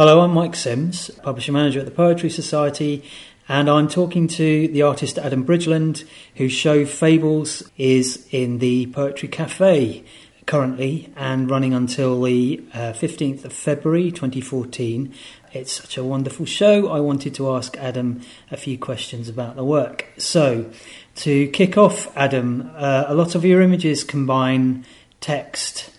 Hello, 0.00 0.22
I'm 0.22 0.32
Mike 0.32 0.56
Sims, 0.56 1.10
publisher 1.22 1.52
manager 1.52 1.78
at 1.78 1.84
the 1.84 1.90
Poetry 1.90 2.30
Society, 2.30 3.04
and 3.50 3.68
I'm 3.68 3.86
talking 3.86 4.28
to 4.28 4.66
the 4.68 4.80
artist 4.80 5.18
Adam 5.18 5.44
Bridgland, 5.44 6.08
whose 6.36 6.52
show 6.52 6.86
Fables 6.86 7.62
is 7.76 8.26
in 8.30 8.60
the 8.60 8.86
Poetry 8.86 9.28
Cafe 9.28 10.02
currently 10.46 11.12
and 11.16 11.50
running 11.50 11.74
until 11.74 12.22
the 12.22 12.64
uh, 12.72 12.94
15th 12.94 13.44
of 13.44 13.52
February 13.52 14.10
2014. 14.10 15.12
It's 15.52 15.72
such 15.72 15.98
a 15.98 16.02
wonderful 16.02 16.46
show. 16.46 16.88
I 16.88 17.00
wanted 17.00 17.34
to 17.34 17.50
ask 17.50 17.76
Adam 17.76 18.22
a 18.50 18.56
few 18.56 18.78
questions 18.78 19.28
about 19.28 19.54
the 19.54 19.64
work. 19.64 20.06
So, 20.16 20.70
to 21.16 21.48
kick 21.48 21.76
off, 21.76 22.10
Adam, 22.16 22.70
uh, 22.74 23.04
a 23.06 23.14
lot 23.14 23.34
of 23.34 23.44
your 23.44 23.60
images 23.60 24.02
combine 24.02 24.86
text 25.20 25.90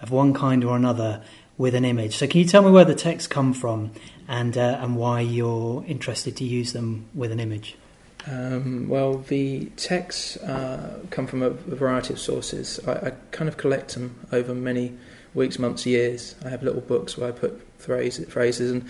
of 0.00 0.12
one 0.12 0.32
kind 0.32 0.62
or 0.62 0.76
another 0.76 1.24
with 1.58 1.74
an 1.74 1.84
image. 1.84 2.16
So, 2.16 2.26
can 2.26 2.40
you 2.40 2.46
tell 2.46 2.62
me 2.62 2.70
where 2.70 2.84
the 2.84 2.94
texts 2.94 3.26
come 3.26 3.52
from 3.52 3.92
and 4.26 4.56
uh, 4.56 4.78
and 4.80 4.96
why 4.96 5.20
you're 5.20 5.84
interested 5.86 6.36
to 6.36 6.44
use 6.44 6.72
them 6.72 7.06
with 7.14 7.32
an 7.32 7.40
image? 7.40 7.76
Um, 8.26 8.88
well, 8.88 9.18
the 9.18 9.66
texts 9.76 10.36
uh, 10.38 11.00
come 11.10 11.26
from 11.26 11.42
a, 11.42 11.50
variety 11.50 12.12
of 12.12 12.20
sources. 12.20 12.78
I, 12.86 12.92
I, 12.92 13.12
kind 13.30 13.48
of 13.48 13.56
collect 13.56 13.94
them 13.94 14.18
over 14.32 14.54
many 14.54 14.92
weeks, 15.34 15.58
months, 15.58 15.86
years. 15.86 16.34
I 16.44 16.48
have 16.50 16.62
little 16.62 16.80
books 16.80 17.16
where 17.16 17.28
I 17.28 17.32
put 17.32 17.60
phrase, 17.78 18.24
phrases, 18.28 18.70
and 18.70 18.88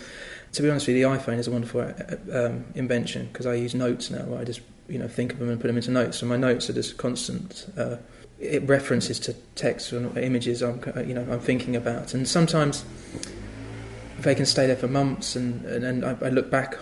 to 0.52 0.62
be 0.62 0.70
honest 0.70 0.87
with 0.87 0.96
you, 0.96 1.09
the 1.09 1.16
iPhone 1.16 1.38
is 1.38 1.46
a 1.46 1.51
wonderful 1.51 1.80
uh, 1.83 2.46
um, 2.46 2.65
invention 2.74 3.29
because 3.33 3.46
I 3.46 3.55
use 3.55 3.74
notes 3.74 4.10
now. 4.10 4.37
I 4.37 4.45
just 4.45 4.60
you 4.88 4.98
know 4.98 5.09
think 5.09 5.33
of 5.33 5.38
them 5.38 5.51
and 5.51 5.60
put 5.60 5.69
them 5.69 5.77
into 5.77 5.91
notes. 5.91 6.19
So 6.19 6.27
my 6.27 6.37
notes 6.37 6.69
are 6.69 6.73
just 6.73 6.96
constant. 6.96 7.66
Uh, 7.77 7.96
references 8.62 9.19
to 9.19 9.32
text 9.56 9.91
and 9.93 10.16
images 10.16 10.62
I'm 10.62 10.80
you 11.06 11.15
know 11.15 11.27
I'm 11.30 11.41
thinking 11.41 11.77
about, 11.77 12.15
and 12.15 12.27
sometimes 12.29 12.84
they 14.20 14.34
can 14.34 14.46
stay 14.46 14.66
there 14.66 14.77
for 14.77 14.88
months, 14.88 15.37
and 15.37 15.65
and, 15.65 15.84
and 15.84 16.05
I, 16.05 16.16
I, 16.23 16.29
look 16.29 16.51
back 16.51 16.77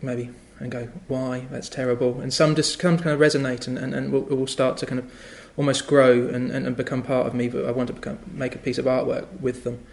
maybe 0.00 0.30
and 0.58 0.70
go, 0.70 0.88
why 1.08 1.46
that's 1.50 1.68
terrible, 1.68 2.20
and 2.20 2.32
some 2.32 2.54
just 2.54 2.78
come 2.78 2.96
kind 2.96 3.10
of 3.10 3.20
resonate 3.20 3.66
and 3.66 3.78
and, 3.78 3.94
and 3.94 4.12
will, 4.12 4.22
will 4.22 4.46
start 4.46 4.78
to 4.78 4.86
kind 4.86 4.98
of 4.98 5.12
almost 5.56 5.86
grow 5.86 6.28
and, 6.28 6.50
and, 6.50 6.66
and 6.66 6.76
become 6.76 7.02
part 7.02 7.26
of 7.26 7.34
me. 7.34 7.48
But 7.48 7.66
I 7.66 7.72
want 7.72 7.88
to 7.88 7.92
become, 7.92 8.18
make 8.32 8.54
a 8.54 8.58
piece 8.58 8.78
of 8.78 8.86
artwork 8.86 9.40
with 9.40 9.64
them. 9.64 9.84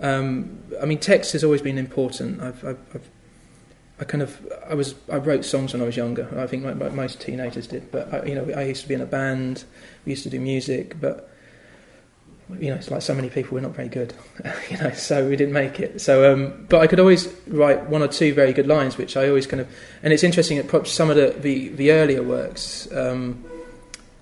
Um, 0.00 0.62
I 0.80 0.86
mean, 0.86 0.98
text 0.98 1.32
has 1.32 1.42
always 1.42 1.62
been 1.62 1.78
important. 1.78 2.40
I've, 2.40 2.64
I've, 2.64 2.78
I've 2.94 3.10
I 4.00 4.04
kind 4.04 4.22
of 4.22 4.52
I 4.68 4.74
was 4.74 4.94
I 5.10 5.16
wrote 5.16 5.44
songs 5.44 5.72
when 5.72 5.82
I 5.82 5.84
was 5.84 5.96
younger. 5.96 6.28
I 6.38 6.46
think 6.46 6.64
like, 6.64 6.76
like 6.76 6.92
most 6.92 7.20
teenagers 7.20 7.66
did. 7.66 7.90
But 7.90 8.12
I, 8.12 8.24
you 8.24 8.34
know, 8.34 8.52
I 8.54 8.62
used 8.64 8.82
to 8.82 8.88
be 8.88 8.94
in 8.94 9.00
a 9.00 9.06
band. 9.06 9.64
We 10.04 10.10
used 10.10 10.22
to 10.22 10.30
do 10.30 10.38
music, 10.38 11.00
but 11.00 11.28
you 12.58 12.70
know, 12.70 12.76
it's 12.76 12.90
like 12.90 13.02
so 13.02 13.14
many 13.14 13.28
people 13.28 13.56
we're 13.56 13.60
not 13.60 13.74
very 13.74 13.88
good. 13.88 14.14
you 14.70 14.78
know, 14.78 14.90
so 14.92 15.28
we 15.28 15.36
didn't 15.36 15.52
make 15.52 15.80
it. 15.80 16.00
So, 16.00 16.32
um, 16.32 16.66
but 16.68 16.80
I 16.80 16.86
could 16.86 17.00
always 17.00 17.26
write 17.48 17.88
one 17.88 18.02
or 18.02 18.08
two 18.08 18.32
very 18.32 18.52
good 18.52 18.66
lines, 18.66 18.96
which 18.96 19.16
I 19.16 19.28
always 19.28 19.46
kind 19.46 19.60
of. 19.60 19.68
And 20.02 20.12
it's 20.12 20.22
interesting 20.22 20.64
that 20.64 20.86
some 20.86 21.10
of 21.10 21.16
the 21.16 21.34
the, 21.38 21.68
the 21.70 21.90
earlier 21.90 22.22
works. 22.22 22.90
Um, 22.92 23.44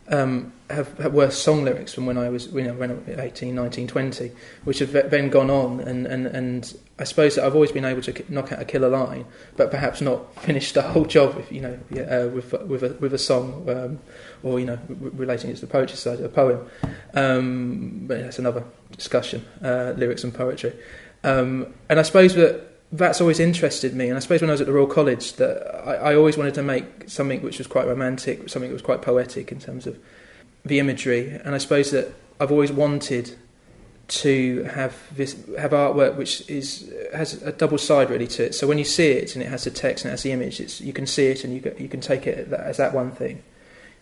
um, 0.09 0.53
have, 0.71 0.97
have 0.99 1.13
were 1.13 1.31
song 1.31 1.65
lyrics 1.65 1.93
from 1.93 2.07
when 2.07 2.19
I 2.19 2.29
was 2.29 2.47
you 2.47 2.63
know 2.63 2.75
when 2.75 2.91
I 2.91 2.95
was 2.95 3.19
18, 3.19 3.55
19, 3.55 3.87
20, 3.89 4.33
which 4.65 4.79
have 4.81 4.93
then 4.93 5.31
gone 5.31 5.51
on 5.51 5.81
and, 5.81 6.07
and, 6.07 6.27
and 6.27 6.79
I 6.99 7.05
suppose 7.05 7.35
that 7.35 7.45
I've 7.45 7.55
always 7.55 7.73
been 7.73 7.85
able 7.85 8.03
to 8.03 8.25
knock 8.29 8.53
out 8.53 8.61
a 8.61 8.65
killer 8.65 8.89
line, 8.89 9.27
but 9.57 9.71
perhaps 9.71 10.01
not 10.01 10.35
finish 10.43 10.73
the 10.73 10.83
whole 10.83 11.05
job 11.05 11.45
you 11.51 11.61
know 11.61 11.79
uh, 12.03 12.29
with 12.29 12.53
with 12.53 12.83
a 12.83 12.97
with 13.01 13.15
a 13.15 13.19
song 13.19 13.69
um, 13.69 13.99
or 14.43 14.61
you 14.61 14.67
know 14.67 14.79
relating 14.89 15.51
it 15.51 15.57
to 15.57 15.61
the 15.63 15.67
poetry 15.67 15.97
side 15.97 16.19
of 16.19 16.25
a 16.25 16.29
poem. 16.29 16.69
Um, 17.15 18.07
but 18.07 18.21
that's 18.21 18.39
another 18.39 18.65
discussion, 18.97 19.45
uh, 19.63 19.95
lyrics 19.97 20.25
and 20.25 20.33
poetry. 20.35 20.73
Um, 21.25 21.75
and 21.89 21.99
I 21.99 22.03
suppose 22.03 22.35
that 22.35 22.76
that's 22.97 23.21
always 23.21 23.41
interested 23.41 23.95
me. 23.95 24.09
And 24.09 24.17
I 24.17 24.21
suppose 24.21 24.41
when 24.41 24.51
I 24.51 24.53
was 24.53 24.61
at 24.61 24.67
the 24.67 24.73
Royal 24.73 24.87
College, 24.87 25.35
that 25.35 25.75
I, 25.87 26.13
I 26.13 26.17
always 26.17 26.37
wanted 26.37 26.55
to 26.55 26.63
make 26.63 27.09
something 27.09 27.43
which 27.43 27.59
was 27.59 27.67
quite 27.67 27.87
romantic, 27.87 28.49
something 28.49 28.71
that 28.71 28.75
was 28.75 28.83
quite 28.83 29.03
poetic 29.03 29.53
in 29.53 29.59
terms 29.61 29.87
of 29.87 29.99
the 30.65 30.79
imagery, 30.79 31.31
and 31.45 31.55
I 31.55 31.59
suppose 31.59 31.91
that 31.93 32.13
I've 32.41 32.51
always 32.51 32.73
wanted 32.73 33.37
to 34.09 34.63
have 34.65 34.97
this 35.17 35.37
have 35.59 35.73
artwork 35.73 36.17
which 36.17 36.49
is 36.49 36.93
has 37.13 37.43
a 37.43 37.51
double 37.51 37.79
side 37.79 38.09
really 38.09 38.27
to 38.29 38.47
it. 38.47 38.55
So 38.55 38.67
when 38.67 38.79
you 38.79 38.85
see 38.85 39.11
it 39.11 39.35
and 39.35 39.43
it 39.43 39.49
has 39.49 39.65
the 39.65 39.71
text 39.71 40.05
and 40.05 40.11
it 40.11 40.13
has 40.13 40.23
the 40.23 40.33
image, 40.33 40.61
it's, 40.61 40.81
you 40.81 40.93
can 40.93 41.07
see 41.07 41.27
it 41.27 41.45
and 41.45 41.55
you 41.55 41.75
you 41.79 41.89
can 41.89 42.01
take 42.01 42.27
it 42.27 42.53
as 42.53 42.77
that 42.77 42.95
one 42.95 43.11
thing. 43.11 43.43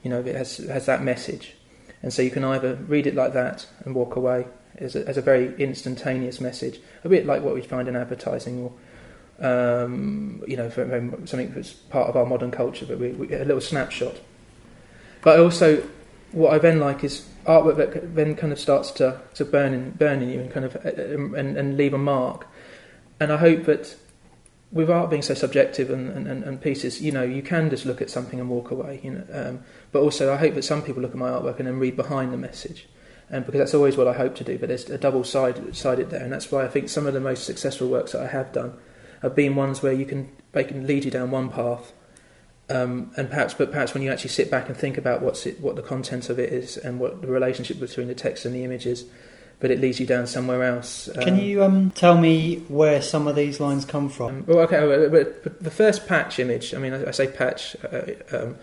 You 0.02 0.10
know, 0.10 0.20
it 0.20 0.34
has 0.34 0.58
has 0.58 0.86
that 0.86 1.02
message, 1.02 1.54
and 2.02 2.12
so 2.12 2.22
you 2.22 2.30
can 2.30 2.44
either 2.44 2.74
read 2.74 3.06
it 3.06 3.14
like 3.14 3.32
that 3.34 3.66
and 3.84 3.94
walk 3.94 4.16
away 4.16 4.46
as 4.76 4.96
a, 4.96 5.06
as 5.08 5.16
a 5.16 5.22
very 5.22 5.54
instantaneous 5.56 6.40
message, 6.40 6.80
a 7.04 7.08
bit 7.08 7.24
like 7.26 7.42
what 7.42 7.54
we 7.54 7.62
find 7.62 7.88
in 7.88 7.96
advertising 7.96 8.60
or. 8.60 8.72
Um, 9.40 10.42
you 10.46 10.56
know, 10.56 10.70
something 10.70 11.52
that's 11.54 11.72
part 11.72 12.08
of 12.08 12.16
our 12.16 12.24
modern 12.24 12.52
culture, 12.52 12.86
but 12.86 12.98
we, 12.98 13.08
we, 13.10 13.34
a 13.34 13.44
little 13.44 13.60
snapshot. 13.60 14.20
But 15.22 15.40
also, 15.40 15.82
what 16.30 16.52
I 16.52 16.58
then 16.58 16.78
like 16.78 17.02
is 17.02 17.26
artwork 17.46 17.76
that 17.76 18.14
then 18.14 18.36
kind 18.36 18.52
of 18.52 18.60
starts 18.60 18.90
to, 18.92 19.20
to 19.34 19.44
burn 19.44 19.74
in 19.74 19.90
burn 19.92 20.22
in 20.22 20.30
you 20.30 20.40
and 20.40 20.52
kind 20.52 20.66
of 20.66 20.76
uh, 20.76 20.90
uh, 20.90 21.36
and, 21.38 21.56
and 21.56 21.76
leave 21.76 21.94
a 21.94 21.98
mark. 21.98 22.46
And 23.18 23.32
I 23.32 23.36
hope 23.36 23.64
that 23.64 23.96
with 24.72 24.90
art 24.90 25.08
being 25.08 25.22
so 25.22 25.34
subjective 25.34 25.88
and, 25.88 26.26
and, 26.26 26.42
and 26.42 26.60
pieces, 26.60 27.00
you 27.00 27.12
know, 27.12 27.22
you 27.22 27.42
can 27.42 27.70
just 27.70 27.86
look 27.86 28.02
at 28.02 28.10
something 28.10 28.40
and 28.40 28.50
walk 28.50 28.70
away. 28.72 29.00
You 29.02 29.10
know, 29.12 29.24
um, 29.32 29.60
but 29.92 30.00
also 30.00 30.32
I 30.32 30.36
hope 30.36 30.54
that 30.54 30.64
some 30.64 30.82
people 30.82 31.00
look 31.02 31.12
at 31.12 31.16
my 31.16 31.30
artwork 31.30 31.58
and 31.58 31.68
then 31.68 31.78
read 31.78 31.96
behind 31.96 32.32
the 32.32 32.36
message, 32.36 32.86
and 33.30 33.46
because 33.46 33.58
that's 33.58 33.74
always 33.74 33.96
what 33.96 34.08
I 34.08 34.12
hope 34.12 34.34
to 34.36 34.44
do. 34.44 34.58
But 34.58 34.68
there's 34.68 34.90
a 34.90 34.98
double 34.98 35.24
side 35.24 35.74
sided 35.76 36.10
there, 36.10 36.22
and 36.22 36.32
that's 36.32 36.52
why 36.52 36.64
I 36.64 36.68
think 36.68 36.88
some 36.88 37.06
of 37.06 37.14
the 37.14 37.20
most 37.20 37.44
successful 37.44 37.88
works 37.88 38.12
that 38.12 38.22
I 38.22 38.26
have 38.28 38.52
done 38.52 38.74
have 39.24 39.34
been 39.34 39.56
ones 39.56 39.82
where 39.82 39.92
you 39.92 40.06
can 40.06 40.30
they 40.52 40.64
can 40.64 40.86
lead 40.86 41.04
you 41.04 41.10
down 41.10 41.30
one 41.32 41.50
path 41.50 41.92
um, 42.70 43.10
and 43.16 43.28
perhaps, 43.28 43.54
but 43.54 43.70
perhaps 43.70 43.92
when 43.92 44.02
you 44.02 44.10
actually 44.10 44.30
sit 44.30 44.50
back 44.50 44.68
and 44.68 44.76
think 44.76 44.96
about 44.96 45.20
what's 45.20 45.44
it, 45.44 45.60
what 45.60 45.76
the 45.76 45.82
content 45.82 46.30
of 46.30 46.38
it 46.38 46.52
is 46.52 46.76
and 46.78 46.98
what 46.98 47.20
the 47.20 47.28
relationship 47.28 47.78
between 47.78 48.08
the 48.08 48.14
text 48.14 48.46
and 48.46 48.54
the 48.54 48.64
images, 48.64 49.04
but 49.60 49.70
it 49.70 49.80
leads 49.80 50.00
you 50.00 50.06
down 50.06 50.26
somewhere 50.26 50.62
else. 50.62 51.08
Um, 51.14 51.22
Can 51.22 51.38
you 51.38 51.62
um, 51.62 51.90
tell 51.90 52.16
me 52.16 52.56
where 52.68 53.02
some 53.02 53.26
of 53.26 53.36
these 53.36 53.60
lines 53.60 53.84
come 53.84 54.08
from? 54.08 54.28
Um, 54.28 54.44
well, 54.46 54.58
okay, 54.60 55.08
but 55.08 55.62
the 55.62 55.70
first 55.70 56.06
patch 56.06 56.38
image. 56.38 56.74
I 56.74 56.78
mean, 56.78 56.94
I, 56.94 57.08
I 57.08 57.10
say 57.10 57.26
patch 57.26 57.76
because 57.82 58.54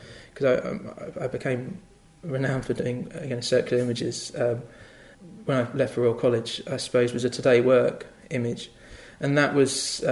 uh, 0.41 0.61
I, 0.63 0.67
um, 0.67 1.13
I, 1.21 1.27
became 1.27 1.79
renowned 2.23 2.65
for 2.65 2.73
doing 2.73 3.11
again 3.13 3.43
circular 3.43 3.83
images 3.83 4.31
when 4.35 5.57
I 5.57 5.71
left 5.73 5.93
for 5.93 6.01
Royal 6.01 6.15
College. 6.15 6.61
I 6.65 6.77
suppose 6.77 7.13
was 7.13 7.23
a 7.23 7.29
Today 7.29 7.61
Work 7.61 8.07
image, 8.31 8.71
and 9.21 9.37
that 9.37 9.53
was 9.53 10.03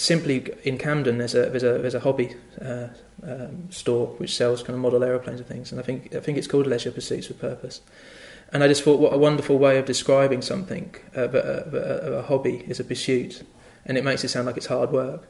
simply 0.00 0.52
in 0.64 0.78
Camden, 0.78 1.18
there's 1.18 1.34
a 1.34 1.50
there's 1.50 1.62
a 1.62 1.78
there's 1.78 1.94
a 1.94 2.00
hobby 2.00 2.34
uh, 2.60 2.88
um, 3.22 3.70
store 3.70 4.08
which 4.18 4.34
sells 4.34 4.62
kind 4.62 4.74
of 4.74 4.80
model 4.80 5.04
aeroplanes 5.04 5.40
and 5.40 5.48
things, 5.48 5.70
and 5.70 5.80
I 5.80 5.84
think 5.84 6.14
I 6.14 6.20
think 6.20 6.38
it's 6.38 6.46
called 6.46 6.66
Leisure 6.66 6.90
Pursuits 6.90 7.28
with 7.28 7.38
Purpose. 7.38 7.80
And 8.52 8.64
I 8.64 8.68
just 8.68 8.82
thought, 8.82 8.98
what 8.98 9.12
a 9.12 9.18
wonderful 9.18 9.58
way 9.58 9.78
of 9.78 9.84
describing 9.84 10.42
something. 10.42 10.92
Uh, 11.14 11.28
but, 11.28 11.44
uh, 11.44 11.62
but 11.70 11.82
a, 11.82 12.18
a, 12.18 12.22
hobby 12.22 12.64
is 12.66 12.80
a 12.80 12.84
pursuit, 12.84 13.44
and 13.86 13.96
it 13.96 14.02
makes 14.02 14.24
it 14.24 14.28
sound 14.28 14.46
like 14.46 14.56
it's 14.56 14.66
hard 14.66 14.90
work, 14.90 15.28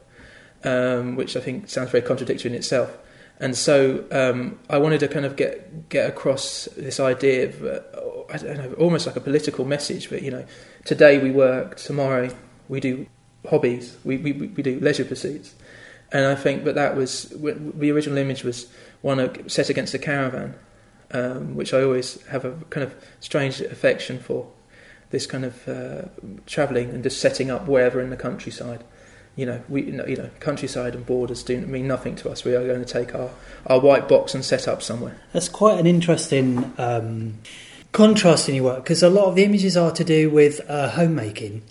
um, 0.63 1.15
which 1.15 1.37
I 1.37 1.39
think 1.39 1.69
sounds 1.69 1.91
very 1.91 2.01
contradictory 2.01 2.49
in 2.49 2.57
itself. 2.57 2.97
And 3.39 3.55
so 3.55 4.05
um, 4.11 4.57
I 4.71 4.79
wanted 4.79 5.01
to 5.01 5.07
kind 5.07 5.25
of 5.25 5.35
get 5.35 5.89
get 5.89 6.09
across 6.09 6.67
this 6.77 6.99
idea 6.99 7.49
of 7.49 7.63
uh, 7.63 8.33
I 8.33 8.37
don't 8.37 8.57
know, 8.57 8.73
almost 8.79 9.05
like 9.05 9.15
a 9.15 9.21
political 9.21 9.65
message. 9.65 10.09
But 10.09 10.23
you 10.23 10.31
know, 10.31 10.45
today 10.85 11.19
we 11.19 11.29
work, 11.29 11.77
tomorrow 11.77 12.29
we 12.69 12.79
do 12.79 13.07
hobbies. 13.49 13.97
We, 14.03 14.17
we, 14.17 14.31
we 14.31 14.63
do 14.63 14.79
leisure 14.79 15.05
pursuits. 15.05 15.55
And 16.11 16.25
I 16.25 16.35
think 16.35 16.65
that 16.65 16.75
that 16.75 16.95
was 16.95 17.29
the 17.29 17.91
original 17.91 18.17
image 18.17 18.43
was 18.43 18.67
one 19.01 19.49
set 19.49 19.69
against 19.69 19.93
a 19.93 19.99
caravan, 19.99 20.55
um, 21.11 21.55
which 21.55 21.73
I 21.73 21.83
always 21.83 22.21
have 22.27 22.43
a 22.43 22.51
kind 22.69 22.83
of 22.83 22.93
strange 23.19 23.61
affection 23.61 24.19
for. 24.19 24.47
This 25.11 25.25
kind 25.25 25.43
of 25.43 25.67
uh, 25.67 26.03
travelling 26.45 26.89
and 26.91 27.03
just 27.03 27.19
setting 27.19 27.51
up 27.51 27.67
wherever 27.67 27.99
in 27.99 28.11
the 28.11 28.15
countryside. 28.15 28.81
You 29.35 29.45
know, 29.45 29.61
we 29.67 29.83
you 29.83 29.91
know 29.91 30.29
countryside 30.39 30.95
and 30.95 31.05
borders 31.05 31.43
do 31.43 31.59
mean 31.59 31.85
nothing 31.85 32.15
to 32.17 32.29
us. 32.29 32.45
We 32.45 32.55
are 32.55 32.65
going 32.65 32.83
to 32.83 32.85
take 32.85 33.13
our, 33.13 33.29
our 33.67 33.79
white 33.79 34.07
box 34.07 34.33
and 34.33 34.43
set 34.43 34.69
up 34.69 34.81
somewhere. 34.81 35.17
That's 35.33 35.49
quite 35.49 35.79
an 35.79 35.85
interesting 35.85 36.73
um, 36.77 37.39
contrast 37.91 38.47
in 38.47 38.55
your 38.55 38.63
work 38.65 38.83
because 38.83 39.03
a 39.03 39.09
lot 39.09 39.25
of 39.25 39.35
the 39.35 39.43
images 39.43 39.75
are 39.75 39.91
to 39.91 40.03
do 40.05 40.29
with 40.29 40.61
uh, 40.69 40.91
homemaking 40.91 41.63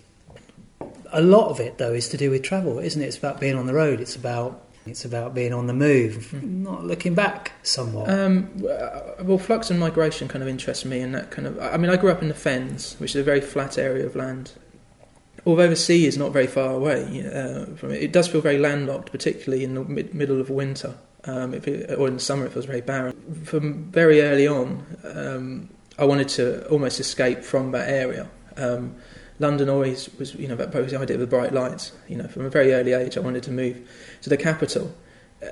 a 1.12 1.20
lot 1.20 1.50
of 1.50 1.60
it, 1.60 1.78
though, 1.78 1.92
is 1.92 2.08
to 2.08 2.16
do 2.16 2.30
with 2.30 2.42
travel, 2.42 2.78
isn't 2.78 3.00
it? 3.00 3.06
It's 3.06 3.18
about 3.18 3.40
being 3.40 3.56
on 3.56 3.66
the 3.66 3.74
road. 3.74 4.00
It's 4.00 4.16
about 4.16 4.66
it's 4.86 5.04
about 5.04 5.34
being 5.34 5.52
on 5.52 5.66
the 5.66 5.74
move, 5.74 6.32
not 6.42 6.84
looking 6.84 7.14
back 7.14 7.52
somewhat. 7.62 8.08
Um, 8.08 8.50
well, 8.58 9.38
flux 9.38 9.70
and 9.70 9.78
migration 9.78 10.26
kind 10.26 10.42
of 10.42 10.48
interest 10.48 10.86
me, 10.86 11.00
and 11.00 11.14
that 11.14 11.30
kind 11.30 11.46
of. 11.46 11.58
I 11.60 11.76
mean, 11.76 11.90
I 11.90 11.96
grew 11.96 12.10
up 12.10 12.22
in 12.22 12.28
the 12.28 12.34
Fens, 12.34 12.96
which 12.98 13.10
is 13.10 13.16
a 13.16 13.22
very 13.22 13.40
flat 13.40 13.78
area 13.78 14.06
of 14.06 14.16
land. 14.16 14.52
Although 15.46 15.68
the 15.68 15.76
sea 15.76 16.06
is 16.06 16.18
not 16.18 16.32
very 16.32 16.46
far 16.46 16.72
away 16.72 17.24
uh, 17.26 17.66
from 17.76 17.92
it, 17.92 18.02
it 18.02 18.12
does 18.12 18.28
feel 18.28 18.40
very 18.40 18.58
landlocked, 18.58 19.10
particularly 19.10 19.64
in 19.64 19.74
the 19.74 19.84
mid- 19.84 20.14
middle 20.14 20.40
of 20.40 20.50
winter, 20.50 20.94
um, 21.24 21.54
it, 21.54 21.90
or 21.92 22.08
in 22.08 22.14
the 22.14 22.20
summer 22.20 22.46
it 22.46 22.52
feels 22.52 22.66
very 22.66 22.82
barren. 22.82 23.14
From 23.44 23.84
very 23.84 24.22
early 24.22 24.46
on, 24.46 24.84
um, 25.04 25.68
I 25.98 26.04
wanted 26.04 26.28
to 26.30 26.66
almost 26.68 27.00
escape 27.00 27.42
from 27.42 27.72
that 27.72 27.88
area. 27.88 28.28
Um, 28.56 28.96
London 29.40 29.70
always 29.70 30.10
was, 30.18 30.34
you 30.34 30.46
know, 30.46 30.54
that 30.54 30.74
idea 30.74 31.16
of 31.16 31.20
the 31.20 31.26
bright 31.26 31.52
lights. 31.52 31.92
You 32.06 32.16
know, 32.16 32.28
from 32.28 32.44
a 32.44 32.50
very 32.50 32.72
early 32.72 32.92
age, 32.92 33.16
I 33.16 33.20
wanted 33.20 33.42
to 33.44 33.50
move 33.50 33.88
to 34.20 34.28
the 34.28 34.36
capital. 34.36 34.94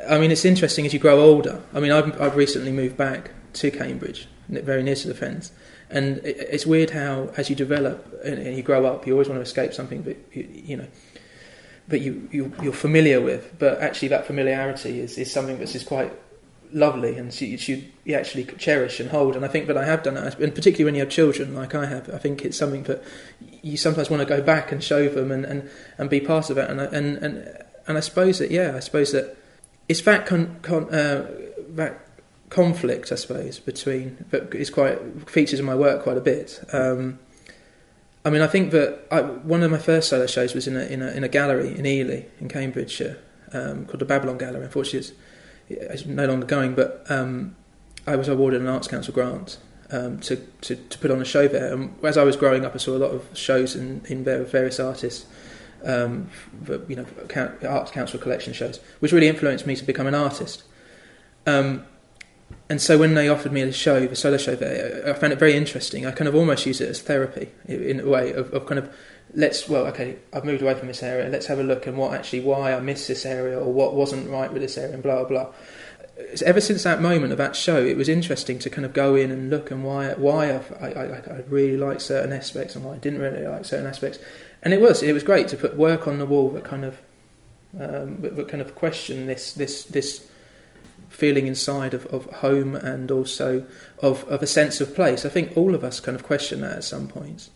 I 0.09 0.19
mean, 0.19 0.31
it's 0.31 0.45
interesting 0.45 0.85
as 0.85 0.93
you 0.93 0.99
grow 1.01 1.21
older. 1.21 1.63
I 1.73 1.81
mean, 1.81 1.91
I've, 1.91 2.21
I've 2.21 2.37
recently 2.37 2.71
moved 2.71 2.99
back 2.99 3.31
to 3.55 3.71
Cambridge, 3.71 4.29
very 4.49 4.83
near 4.83 4.95
to 4.95 5.09
the 5.09 5.15
fens, 5.15 5.51
and 5.89 6.19
it, 6.19 6.37
it's 6.51 6.67
weird 6.67 6.91
how, 6.91 7.31
as 7.39 7.49
you 7.49 7.57
develop 7.57 8.21
and, 8.23 8.39
and, 8.39 8.55
you 8.55 8.63
grow 8.63 8.85
up, 8.85 9.07
you 9.07 9.15
always 9.15 9.29
want 9.29 9.39
to 9.39 9.43
escape 9.43 9.73
something, 9.73 10.03
that, 10.03 10.19
you, 10.35 10.49
you 10.53 10.77
know, 10.77 10.87
but 11.89 12.03
you, 12.03 12.29
you 12.31 12.53
you're 12.63 12.75
familiar 12.75 13.23
with. 13.23 13.59
But 13.59 13.81
actually, 13.81 14.09
that 14.09 14.27
familiarity 14.27 15.01
is, 15.01 15.17
is 15.17 15.33
something 15.33 15.59
that's 15.59 15.83
quite 15.83 16.13
lovely 16.73 17.17
and 17.17 17.41
you 17.41 17.57
should 17.57 17.91
you 18.05 18.15
actually 18.15 18.45
cherish 18.45 19.01
and 19.01 19.11
hold. 19.11 19.37
And 19.37 19.45
I 19.45 19.49
think 19.49 19.67
that 19.69 19.77
I 19.77 19.85
have 19.85 20.03
done 20.03 20.15
that, 20.15 20.39
and 20.39 20.55
particularly 20.55 20.85
when 20.85 20.95
you 20.95 21.01
have 21.01 21.11
children 21.11 21.55
like 21.55 21.75
I 21.75 21.87
have, 21.87 22.11
I 22.11 22.19
think 22.19 22.45
it's 22.45 22.57
something 22.57 22.83
that 22.85 23.03
you 23.63 23.77
sometimes 23.77 24.11
want 24.11 24.21
to 24.21 24.29
go 24.29 24.43
back 24.43 24.73
and 24.73 24.83
show 24.83 25.09
them 25.09 25.31
and, 25.31 25.45
and, 25.45 25.71
and 25.97 26.11
be 26.11 26.21
part 26.21 26.51
of 26.51 26.59
it. 26.59 26.71
And 26.71 26.81
and 26.81 27.17
and 27.19 27.65
and 27.87 27.97
I 27.97 28.01
suppose 28.01 28.39
that 28.39 28.51
yeah, 28.51 28.75
I 28.77 28.81
suppose 28.81 29.13
that 29.13 29.37
it's 29.89 30.03
that 30.03 30.27
con, 30.27 30.57
con 30.63 30.93
uh, 30.95 31.31
that 31.71 32.01
conflict, 32.51 33.13
I 33.13 33.17
suppose, 33.17 33.59
between 33.59 34.25
that 34.31 34.55
is 34.55 34.71
quite 34.71 34.99
features 35.31 35.61
in 35.61 35.67
my 35.67 35.75
work 35.75 36.03
quite 36.03 36.17
a 36.17 36.21
bit. 36.21 36.61
Um, 36.73 37.19
I 38.25 38.31
mean, 38.31 38.43
I 38.43 38.47
think 38.47 38.73
that 38.73 39.07
I, 39.11 39.23
one 39.23 39.63
of 39.63 39.71
my 39.71 39.79
first 39.79 40.09
solo 40.09 40.27
shows 40.27 40.55
was 40.55 40.67
in 40.67 40.77
a 40.77 40.85
in 40.85 41.03
a, 41.03 41.11
in 41.13 41.25
a 41.25 41.29
gallery 41.29 41.77
in 41.79 41.87
Ely 41.87 42.23
in 42.41 42.49
Cambridgeshire 42.49 43.19
um, 43.53 43.87
called 43.87 44.01
the 44.01 44.05
Babylon 44.05 44.39
Gallery. 44.39 44.65
Unfortunately, 44.65 45.17
it's 45.69 46.03
it's 46.03 46.07
no 46.07 46.27
longer 46.27 46.47
going, 46.47 46.75
but 46.75 47.05
um, 47.09 47.57
I 48.07 48.17
was 48.17 48.29
awarded 48.29 48.61
an 48.61 48.69
Arts 48.69 48.89
Council 48.89 49.15
grant 49.15 49.59
um, 49.91 50.19
to, 50.21 50.37
to, 50.37 50.77
to, 50.77 50.99
put 50.99 51.11
on 51.11 51.21
a 51.21 51.25
show 51.25 51.49
there. 51.49 51.73
And 51.73 51.95
as 52.05 52.17
I 52.17 52.25
was 52.25 52.37
growing 52.37 52.65
up, 52.65 52.75
I 52.75 52.79
saw 52.79 52.97
a 52.97 52.99
lot 52.99 53.11
of 53.11 53.27
shows 53.37 53.75
in, 53.75 54.03
in 54.07 54.25
various 54.25 54.79
artists, 54.79 55.27
um, 55.85 56.31
you 56.89 56.97
know, 56.97 57.07
Arts 57.67 57.91
Council 57.91 58.19
collection 58.19 58.53
shows, 58.53 58.81
which 59.01 59.13
really 59.13 59.29
influenced 59.29 59.67
me 59.67 59.77
to 59.77 59.85
become 59.85 60.07
an 60.07 60.15
artist. 60.15 60.63
Um, 61.47 61.85
and 62.71 62.81
so 62.81 62.99
when 62.99 63.15
they 63.15 63.29
offered 63.29 63.53
me 63.53 63.65
the 63.65 63.73
show, 63.73 64.07
the 64.07 64.17
solo 64.17 64.37
show 64.37 64.55
there, 64.55 65.09
I 65.09 65.15
found 65.15 65.33
it 65.33 65.39
very 65.39 65.55
interesting. 65.55 66.07
I 66.07 66.11
kind 66.11 66.29
of 66.29 66.35
almost 66.35 66.67
use 66.67 66.81
it 66.81 66.89
as 66.89 67.01
therapy 67.01 67.51
in 67.67 68.01
a 68.01 68.07
way 68.07 68.33
of, 68.33 68.53
of 68.53 68.67
kind 68.67 68.79
of 68.79 68.93
let's 69.35 69.69
well 69.69 69.87
okay 69.87 70.17
I've 70.33 70.45
moved 70.45 70.63
away 70.63 70.75
from 70.75 70.89
this 70.89 71.03
area 71.03 71.29
let's 71.29 71.47
have 71.47 71.59
a 71.59 71.63
look 71.63 71.87
and 71.87 71.99
what 71.99 72.15
actually 72.15 72.41
why 72.41 72.73
I 72.73 72.81
missed 72.81 73.09
this 73.09 73.27
area 73.27 73.59
or 73.59 73.71
what 73.71 73.95
wasn't 73.95 74.31
right 74.31 74.51
with 74.51 74.63
this 74.63 74.79
area 74.79 74.95
and 74.95 75.03
blah 75.03 75.17
blah 75.17 75.29
blah 75.29 75.53
ever 76.45 76.61
since 76.61 76.83
that 76.83 77.01
moment 77.01 77.33
of 77.33 77.39
that 77.39 77.55
show 77.55 77.85
it 77.85 77.97
was 77.97 78.09
interesting 78.09 78.59
to 78.59 78.71
kind 78.71 78.85
of 78.85 78.93
go 78.93 79.15
in 79.15 79.31
and 79.31 79.51
look 79.51 79.71
and 79.71 79.85
why 79.85 80.13
why 80.15 80.51
I, 80.51 80.87
I, 80.87 81.03
I 81.17 81.45
really 81.49 81.77
like 81.77 82.01
certain 82.01 82.33
aspects 82.33 82.75
and 82.75 82.85
why 82.85 82.95
I 82.95 82.99
didn't 82.99 83.21
really 83.21 83.47
like 83.47 83.65
certain 83.65 83.87
aspects 83.87 84.19
and 84.63 84.75
it 84.75 84.81
was 84.81 85.03
it 85.03 85.13
was 85.13 85.23
great 85.23 85.49
to 85.49 85.57
put 85.57 85.77
work 85.77 86.09
on 86.09 86.19
the 86.19 86.27
wall 86.27 86.51
that 86.51 86.65
kind 86.65 86.85
of 86.85 86.99
um, 87.79 88.21
that, 88.23 88.37
that 88.37 88.49
kind 88.49 88.61
of 88.61 88.75
question 88.75 89.27
this 89.27 89.53
this 89.53 89.85
this 89.85 90.29
feeling 91.09 91.47
inside 91.47 91.95
of, 91.95 92.05
of 92.07 92.27
home 92.27 92.75
and 92.75 93.11
also 93.11 93.65
of, 94.01 94.25
of 94.25 94.43
a 94.43 94.47
sense 94.47 94.81
of 94.81 94.95
place 94.95 95.25
I 95.25 95.29
think 95.29 95.57
all 95.57 95.75
of 95.75 95.85
us 95.85 96.01
kind 96.01 96.17
of 96.17 96.25
question 96.25 96.61
that 96.63 96.77
at 96.79 96.85
some 96.85 97.09
points 97.09 97.51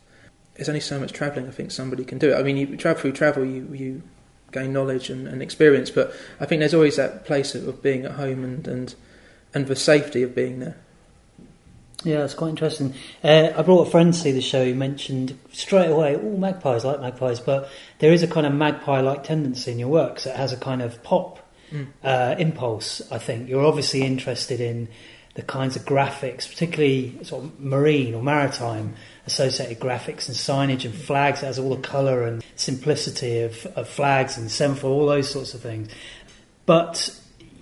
there's 0.55 0.69
only 0.69 0.81
so 0.81 1.01
much 1.01 1.13
travelling 1.13 1.49
I 1.49 1.51
think 1.51 1.71
somebody 1.71 2.05
can 2.05 2.19
do. 2.19 2.33
It. 2.33 2.37
I 2.37 2.43
mean, 2.43 2.57
you 2.57 2.77
travel 2.77 3.01
through 3.01 3.13
travel, 3.13 3.45
you 3.45 3.69
you 3.73 4.03
gain 4.53 4.73
knowledge 4.73 5.11
and, 5.11 5.27
and 5.27 5.43
experience, 5.43 5.91
but 5.91 6.13
I 6.39 6.47
think 6.47 6.61
there's 6.61 6.75
always 6.75 6.97
that 6.97 7.25
place 7.25 7.55
of, 7.55 7.67
of 7.67 7.83
being 7.83 8.05
at 8.05 8.13
home 8.13 8.45
and, 8.45 8.69
and 8.69 8.95
and 9.55 9.67
the 9.67 9.77
safety 9.77 10.23
of 10.23 10.35
being 10.35 10.61
there. 10.61 10.77
Yeah, 12.05 12.25
it's 12.25 12.35
quite 12.35 12.51
interesting. 12.51 12.95
Uh, 13.23 13.51
I 13.57 13.63
brought 13.63 13.87
a 13.87 13.91
friend 13.91 14.13
to 14.13 14.19
see 14.19 14.33
the 14.33 14.41
show. 14.41 14.65
He 14.65 14.73
mentioned 14.73 15.39
straight 15.53 15.91
away, 15.91 16.17
all 16.17 16.37
magpies 16.37 16.85
like 16.85 17.01
magpies, 17.01 17.39
but 17.39 17.69
there 18.01 18.13
is 18.13 18.23
a 18.23 18.27
kind 18.27 18.47
of 18.47 18.53
magpie-like 18.53 19.23
tendency 19.23 19.71
in 19.71 19.79
your 19.79 19.89
work. 19.89 20.19
So 20.19 20.31
it 20.31 20.37
has 20.37 20.53
a 20.53 20.57
kind 20.57 20.83
of 20.83 21.03
pop 21.05 21.39
mm. 21.71 21.87
uh, 22.03 22.35
impulse. 22.39 23.03
I 23.13 23.19
think 23.19 23.49
you're 23.49 23.65
obviously 23.65 24.03
interested 24.03 24.61
in 24.61 24.89
the 25.35 25.43
kinds 25.43 25.77
of 25.77 25.85
graphics, 25.85 26.49
particularly 26.49 27.19
sort 27.23 27.45
of 27.45 27.61
marine 27.61 28.15
or 28.15 28.23
maritime 28.23 28.95
associated 29.27 29.81
graphics 29.81 30.29
and 30.29 30.37
signage 30.37 30.85
and 30.85 30.95
flags. 30.95 31.43
It 31.43 31.47
has 31.47 31.59
all 31.59 31.75
the 31.75 31.81
colour 31.81 32.25
and 32.25 32.45
simplicity 32.57 33.41
of, 33.41 33.67
of 33.77 33.89
flags 33.89 34.37
and 34.37 34.51
semaphore, 34.51 34.91
all 34.91 35.07
those 35.07 35.31
sorts 35.31 35.55
of 35.55 35.61
things. 35.61 35.89
But 36.67 37.19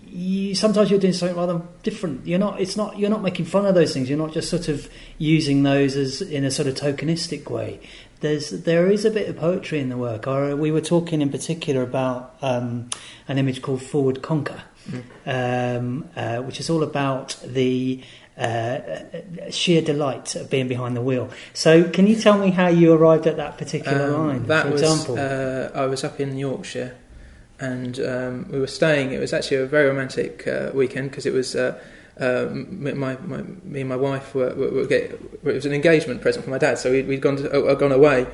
you, 0.06 0.54
sometimes 0.54 0.90
you're 0.90 0.98
doing 0.98 1.12
something 1.12 1.36
rather 1.36 1.62
different. 1.82 2.26
You're 2.26 2.38
not. 2.38 2.60
It's 2.60 2.76
not. 2.76 2.98
You're 2.98 3.10
not 3.10 3.22
making 3.22 3.44
fun 3.44 3.66
of 3.66 3.74
those 3.74 3.94
things. 3.94 4.08
You're 4.08 4.18
not 4.18 4.32
just 4.32 4.50
sort 4.50 4.68
of 4.68 4.88
using 5.18 5.62
those 5.62 5.96
as 5.96 6.20
in 6.22 6.44
a 6.44 6.50
sort 6.50 6.66
of 6.66 6.74
tokenistic 6.74 7.48
way. 7.48 7.80
There's 8.20 8.50
there 8.50 8.90
is 8.90 9.04
a 9.04 9.10
bit 9.10 9.28
of 9.28 9.36
poetry 9.36 9.80
in 9.80 9.88
the 9.88 9.96
work. 9.96 10.26
we 10.26 10.70
were 10.70 10.80
talking 10.80 11.22
in 11.22 11.30
particular 11.30 11.82
about 11.82 12.36
um, 12.42 12.90
an 13.28 13.38
image 13.38 13.62
called 13.62 13.82
Forward 13.82 14.20
Conquer, 14.22 14.62
mm. 14.88 15.02
um, 15.26 16.08
uh, 16.14 16.42
which 16.42 16.60
is 16.60 16.68
all 16.68 16.82
about 16.82 17.38
the 17.44 18.02
uh, 18.36 19.50
sheer 19.50 19.82
delight 19.82 20.34
of 20.34 20.50
being 20.50 20.68
behind 20.68 20.96
the 20.96 21.02
wheel. 21.02 21.30
So, 21.52 21.84
can 21.84 22.06
you 22.06 22.16
tell 22.16 22.38
me 22.38 22.50
how 22.50 22.68
you 22.68 22.92
arrived 22.92 23.26
at 23.26 23.36
that 23.36 23.58
particular 23.58 24.14
um, 24.14 24.26
line? 24.26 24.46
That 24.46 24.66
for 24.66 24.72
was, 24.72 24.82
example, 24.82 25.18
uh, 25.18 25.70
I 25.74 25.86
was 25.86 26.04
up 26.04 26.20
in 26.20 26.36
Yorkshire, 26.36 26.96
and 27.58 28.00
um, 28.00 28.48
we 28.50 28.58
were 28.58 28.66
staying. 28.66 29.12
It 29.12 29.20
was 29.20 29.32
actually 29.32 29.58
a 29.58 29.66
very 29.66 29.88
romantic 29.88 30.46
uh, 30.46 30.70
weekend 30.74 31.10
because 31.10 31.26
it 31.26 31.32
was. 31.32 31.56
Uh, 32.20 32.48
um, 32.50 32.82
my, 32.82 33.16
my, 33.16 33.42
me 33.64 33.80
and 33.80 33.88
my 33.88 33.96
wife 33.96 34.34
were, 34.34 34.54
were, 34.54 34.70
were 34.70 34.86
get, 34.86 35.10
it 35.10 35.42
was 35.42 35.64
an 35.64 35.72
engagement 35.72 36.20
present 36.20 36.44
for 36.44 36.50
my 36.50 36.58
dad, 36.58 36.78
so 36.78 36.90
we 36.90 36.98
had 36.98 37.20
gone 37.20 37.36
to, 37.36 37.50
uh, 37.50 37.74
gone 37.74 37.92
away, 37.92 38.26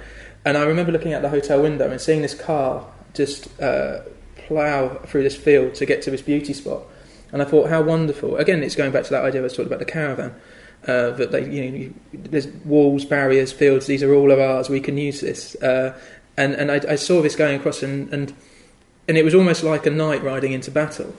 and 0.44 0.58
I 0.58 0.64
remember 0.64 0.90
looking 0.90 1.12
out 1.14 1.22
the 1.22 1.28
hotel 1.28 1.62
window 1.62 1.88
and 1.88 2.00
seeing 2.00 2.22
this 2.22 2.34
car 2.34 2.84
just 3.14 3.48
uh, 3.60 4.00
plough 4.36 5.00
through 5.06 5.22
this 5.22 5.36
field 5.36 5.74
to 5.74 5.86
get 5.86 6.02
to 6.02 6.10
this 6.10 6.22
beauty 6.22 6.52
spot, 6.52 6.82
and 7.30 7.40
I 7.40 7.44
thought, 7.44 7.68
how 7.68 7.82
wonderful. 7.82 8.36
Again, 8.36 8.62
it's 8.62 8.74
going 8.74 8.90
back 8.90 9.04
to 9.04 9.10
that 9.10 9.24
idea 9.24 9.40
I 9.40 9.44
was 9.44 9.52
talking 9.52 9.66
about 9.66 9.80
the 9.80 9.84
caravan. 9.84 10.34
Uh, 10.86 11.10
that 11.12 11.32
they, 11.32 11.50
you 11.50 11.70
know, 11.70 11.92
there's 12.12 12.46
walls, 12.64 13.04
barriers, 13.04 13.50
fields. 13.50 13.86
These 13.86 14.04
are 14.04 14.14
all 14.14 14.30
of 14.30 14.38
ours. 14.38 14.68
We 14.68 14.78
can 14.78 14.96
use 14.96 15.20
this. 15.20 15.56
Uh, 15.56 15.98
and 16.36 16.54
and 16.54 16.70
I, 16.70 16.80
I, 16.90 16.94
saw 16.94 17.22
this 17.22 17.34
going 17.34 17.58
across, 17.58 17.82
and, 17.82 18.12
and 18.12 18.32
and 19.08 19.16
it 19.16 19.24
was 19.24 19.34
almost 19.34 19.64
like 19.64 19.86
a 19.86 19.90
knight 19.90 20.22
riding 20.22 20.52
into 20.52 20.70
battle. 20.70 21.12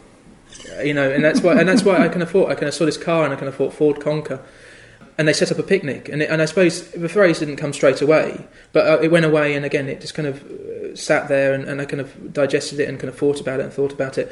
You 0.83 0.93
know, 0.93 1.09
and 1.09 1.23
that's 1.23 1.41
why 1.41 1.59
and 1.59 1.67
that's 1.67 1.83
why 1.83 1.97
I 1.97 2.05
of 2.05 2.29
thought 2.29 2.49
I 2.49 2.55
kind 2.55 2.67
of 2.67 2.73
saw 2.73 2.85
this 2.85 2.97
car, 2.97 3.23
and 3.23 3.33
I 3.33 3.35
kind 3.35 3.47
of 3.47 3.55
thought 3.55 3.73
Ford 3.73 4.01
Conquer. 4.01 4.41
And 5.19 5.27
they 5.27 5.33
set 5.33 5.51
up 5.51 5.57
a 5.57 5.63
picnic, 5.63 6.09
and, 6.09 6.21
it, 6.21 6.29
and 6.29 6.43
I 6.43 6.45
suppose 6.45 6.91
the 6.91 7.09
phrase 7.09 7.39
didn't 7.39 7.55
come 7.55 7.73
straight 7.73 8.03
away, 8.03 8.45
but 8.71 8.85
uh, 8.85 9.01
it 9.01 9.09
went 9.09 9.25
away, 9.25 9.55
and 9.55 9.65
again, 9.65 9.87
it 9.87 9.99
just 9.99 10.13
kind 10.13 10.27
of 10.27 10.43
uh, 10.45 10.95
sat 10.95 11.27
there, 11.27 11.55
and, 11.55 11.63
and 11.63 11.81
I 11.81 11.85
kind 11.85 12.01
of 12.01 12.31
digested 12.31 12.79
it, 12.79 12.87
and 12.87 12.99
kind 12.99 13.09
of 13.09 13.17
thought 13.17 13.41
about 13.41 13.59
it, 13.59 13.63
and 13.63 13.73
thought 13.73 13.91
about 13.91 14.19
it, 14.19 14.31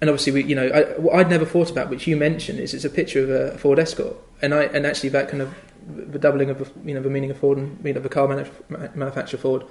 and 0.00 0.10
obviously, 0.10 0.32
we, 0.32 0.44
you 0.44 0.54
know, 0.54 0.66
I, 0.68 0.82
what 1.00 1.14
I'd 1.14 1.30
never 1.30 1.46
thought 1.46 1.70
about, 1.70 1.88
which 1.88 2.06
you 2.06 2.16
mentioned, 2.16 2.58
is 2.58 2.74
it's 2.74 2.84
a 2.84 2.90
picture 2.90 3.22
of 3.22 3.30
a 3.30 3.56
Ford 3.56 3.78
Escort, 3.78 4.16
and 4.42 4.52
I 4.52 4.64
and 4.64 4.84
actually 4.84 5.08
that 5.10 5.28
kind 5.28 5.40
of 5.40 5.54
the 5.86 6.18
doubling 6.18 6.50
of 6.50 6.70
you 6.84 6.94
know 6.94 7.00
the 7.00 7.10
meaning 7.10 7.30
of 7.30 7.38
Ford 7.38 7.58
and 7.58 7.78
you 7.84 7.94
know 7.94 8.00
the 8.00 8.08
car 8.08 8.26
manuf- 8.26 8.94
manufacturer 8.94 9.38
Ford. 9.38 9.64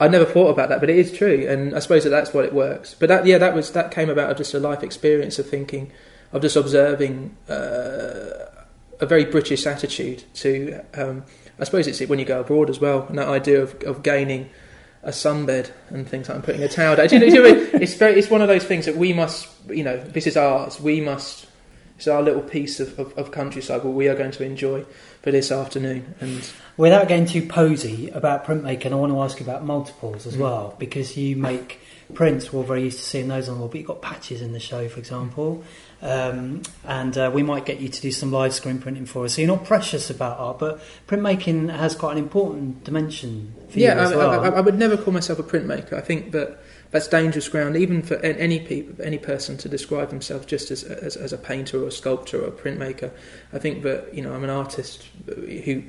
I'd 0.00 0.10
never 0.10 0.24
thought 0.24 0.48
about 0.48 0.70
that, 0.70 0.80
but 0.80 0.88
it 0.88 0.96
is 0.96 1.12
true, 1.12 1.46
and 1.46 1.76
I 1.76 1.78
suppose 1.78 2.04
that 2.04 2.10
that's 2.10 2.32
what 2.32 2.46
it 2.46 2.54
works. 2.54 2.96
But 2.98 3.10
that, 3.10 3.26
yeah, 3.26 3.36
that 3.36 3.54
was 3.54 3.72
that 3.72 3.90
came 3.90 4.08
about 4.08 4.30
of 4.30 4.38
just 4.38 4.54
a 4.54 4.58
life 4.58 4.82
experience 4.82 5.38
of 5.38 5.46
thinking, 5.48 5.92
of 6.32 6.40
just 6.40 6.56
observing 6.56 7.36
uh, 7.50 8.48
a 8.98 9.06
very 9.06 9.26
British 9.26 9.66
attitude 9.66 10.24
to. 10.34 10.80
Um, 10.94 11.24
I 11.58 11.64
suppose 11.64 11.86
it's 11.86 12.00
when 12.08 12.18
you 12.18 12.24
go 12.24 12.40
abroad 12.40 12.70
as 12.70 12.80
well, 12.80 13.06
and 13.08 13.18
that 13.18 13.28
idea 13.28 13.60
of, 13.60 13.74
of 13.82 14.02
gaining 14.02 14.48
a 15.02 15.10
sunbed 15.10 15.70
and 15.90 16.08
things 16.08 16.28
like 16.28 16.36
I'm 16.36 16.42
putting 16.42 16.62
a 16.62 16.68
towel 16.68 16.96
down. 16.96 17.08
Do 17.08 17.16
you 17.16 17.20
know, 17.20 17.30
do 17.30 17.34
you 17.34 17.42
know 17.42 17.70
it's 17.74 17.94
very, 17.94 18.18
it's 18.18 18.30
one 18.30 18.40
of 18.40 18.48
those 18.48 18.64
things 18.64 18.86
that 18.86 18.96
we 18.96 19.12
must, 19.12 19.48
you 19.68 19.84
know, 19.84 19.98
this 19.98 20.26
is 20.26 20.36
ours. 20.36 20.80
We 20.80 21.02
must. 21.02 21.46
It's 22.00 22.08
our 22.08 22.22
little 22.22 22.40
piece 22.40 22.80
of, 22.80 22.98
of, 22.98 23.12
of 23.18 23.30
countryside 23.30 23.84
what 23.84 23.92
we 23.92 24.08
are 24.08 24.14
going 24.14 24.30
to 24.30 24.42
enjoy 24.42 24.86
for 25.20 25.30
this 25.30 25.52
afternoon. 25.52 26.14
And 26.18 26.50
without 26.78 27.08
getting 27.08 27.26
too 27.26 27.46
posy 27.46 28.08
about 28.08 28.46
printmaking, 28.46 28.92
I 28.92 28.94
want 28.94 29.12
to 29.12 29.20
ask 29.20 29.38
you 29.38 29.44
about 29.44 29.66
multiples 29.66 30.26
as 30.26 30.34
mm. 30.34 30.40
well 30.40 30.74
because 30.78 31.18
you 31.18 31.36
make 31.36 31.78
prints. 32.14 32.54
We're 32.54 32.62
very 32.62 32.84
used 32.84 33.00
to 33.00 33.04
seeing 33.04 33.28
those 33.28 33.50
on 33.50 33.56
the 33.56 33.60
wall, 33.60 33.68
but 33.68 33.76
you've 33.76 33.86
got 33.86 34.00
patches 34.00 34.40
in 34.40 34.52
the 34.54 34.60
show, 34.60 34.88
for 34.88 34.98
example. 34.98 35.62
Um, 36.00 36.62
and 36.86 37.18
uh, 37.18 37.30
we 37.34 37.42
might 37.42 37.66
get 37.66 37.80
you 37.80 37.90
to 37.90 38.00
do 38.00 38.10
some 38.10 38.32
live 38.32 38.54
screen 38.54 38.78
printing 38.78 39.04
for 39.04 39.26
us. 39.26 39.34
So 39.34 39.42
you're 39.42 39.54
not 39.54 39.66
precious 39.66 40.08
about 40.08 40.38
art, 40.38 40.58
but 40.58 40.80
printmaking 41.06 41.68
has 41.68 41.94
quite 41.94 42.12
an 42.12 42.18
important 42.18 42.82
dimension 42.82 43.54
for 43.68 43.78
yeah, 43.78 43.96
you 43.96 44.00
as 44.00 44.12
I, 44.12 44.16
well. 44.16 44.40
I, 44.42 44.48
I, 44.48 44.60
would 44.62 44.78
never 44.78 44.96
call 44.96 45.12
myself 45.12 45.38
a 45.38 45.42
printmaker. 45.42 45.92
I 45.92 46.00
think 46.00 46.32
that 46.32 46.62
that's 46.90 47.06
dangerous 47.06 47.48
ground, 47.48 47.76
even 47.76 48.02
for 48.02 48.16
any 48.16 48.58
people, 48.60 49.04
any 49.04 49.18
person 49.18 49.56
to 49.58 49.68
describe 49.68 50.10
themselves 50.10 50.46
just 50.46 50.70
as, 50.70 50.82
as, 50.82 51.16
as 51.16 51.32
a 51.32 51.38
painter 51.38 51.82
or 51.82 51.86
a 51.86 51.92
sculptor 51.92 52.42
or 52.42 52.48
a 52.48 52.50
printmaker. 52.50 53.12
I 53.52 53.58
think 53.58 53.82
that 53.84 54.12
you 54.12 54.22
know 54.22 54.32
I'm 54.32 54.44
an 54.44 54.50
artist 54.50 55.06
who 55.26 55.84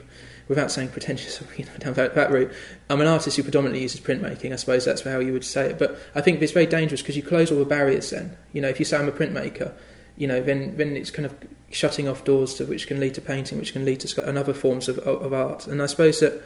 without 0.48 0.70
saying 0.72 0.90
pretentious 0.90 1.42
you 1.58 1.66
know, 1.66 1.72
down 1.80 1.94
that, 1.94 2.14
that, 2.14 2.30
route, 2.30 2.52
I'm 2.90 3.00
an 3.00 3.08
artist 3.08 3.38
who 3.38 3.44
predominantly 3.44 3.82
uses 3.82 4.02
printmaking. 4.02 4.52
I 4.52 4.58
suppose 4.58 4.84
that's 4.84 5.02
how 5.02 5.20
you 5.20 5.34
would 5.34 5.46
say 5.46 5.70
it. 5.70 5.80
But 5.80 5.98
I 6.14 6.22
think 6.22 6.42
it's 6.42 6.52
very 6.52 6.66
dangerous 6.66 7.02
because 7.02 7.16
you 7.16 7.24
close 7.24 7.52
all 7.52 7.60
the 7.60 7.66
barriers. 7.66 8.10
Then, 8.10 8.38
you 8.54 8.62
know, 8.62 8.68
if 8.68 8.78
you 8.78 8.86
say 8.86 8.98
I'm 8.98 9.08
a 9.08 9.14
printmaker, 9.14 9.72
you 10.18 10.28
know, 10.28 10.42
then 10.42 10.78
then 10.78 10.96
it's 10.96 11.10
kind 11.10 11.26
of 11.26 11.36
shutting 11.72 12.08
off 12.08 12.24
doors 12.24 12.54
to 12.56 12.66
which 12.66 12.86
can 12.86 13.00
lead 13.00 13.16
to 13.16 13.22
painting, 13.22 13.58
which 13.58 13.74
can 13.74 13.86
lead 13.86 14.02
to 14.02 14.28
and 14.28 14.38
other 14.38 14.54
forms 14.54 14.88
of, 14.88 15.00
of 15.00 15.34
art. 15.34 15.68
And 15.68 15.82
I 15.82 15.86
suppose 15.88 16.20
that 16.20 16.44